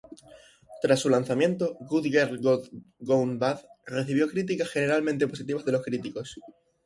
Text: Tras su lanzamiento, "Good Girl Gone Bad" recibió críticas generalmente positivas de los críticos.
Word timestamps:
Tras 0.81 0.99
su 0.99 1.09
lanzamiento, 1.11 1.75
"Good 1.81 2.05
Girl 2.05 2.39
Gone 2.97 3.37
Bad" 3.37 3.59
recibió 3.85 4.27
críticas 4.27 4.67
generalmente 4.69 5.27
positivas 5.27 5.63
de 5.63 5.73
los 5.73 5.83
críticos. 5.83 6.39